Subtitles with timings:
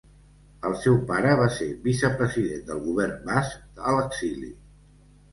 [0.67, 4.49] El seu pare va ser vicepresident del govern basc a l’exili.